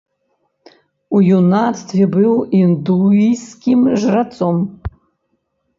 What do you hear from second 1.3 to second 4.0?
юнацтве быў індуісцкім